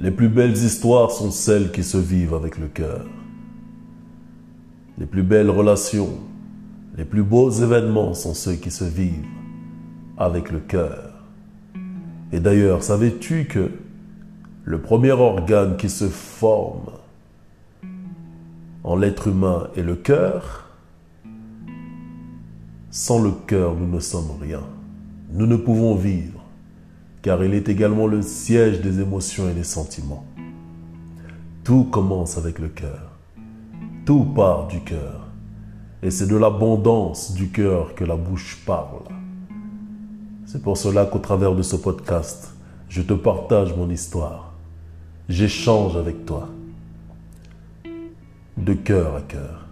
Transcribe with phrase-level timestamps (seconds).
[0.00, 3.04] Les plus belles histoires sont celles qui se vivent avec le cœur.
[4.96, 6.10] Les plus belles relations,
[6.96, 9.26] les plus beaux événements sont ceux qui se vivent
[10.16, 11.24] avec le cœur.
[12.30, 13.72] Et d'ailleurs, savais-tu que
[14.62, 16.92] le premier organe qui se forme
[18.84, 20.68] en l'être humain est le cœur?
[22.92, 24.62] Sans le cœur, nous ne sommes rien.
[25.32, 26.37] Nous ne pouvons vivre
[27.22, 30.24] car il est également le siège des émotions et des sentiments.
[31.64, 33.12] Tout commence avec le cœur.
[34.06, 35.26] Tout part du cœur.
[36.02, 39.02] Et c'est de l'abondance du cœur que la bouche parle.
[40.46, 42.54] C'est pour cela qu'au travers de ce podcast,
[42.88, 44.54] je te partage mon histoire.
[45.28, 46.48] J'échange avec toi.
[48.56, 49.67] De cœur à cœur.